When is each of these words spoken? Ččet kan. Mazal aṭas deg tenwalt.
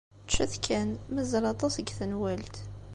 Ččet 0.25 0.53
kan. 0.65 0.89
Mazal 1.13 1.45
aṭas 1.53 1.73
deg 1.77 1.89
tenwalt. 1.97 2.55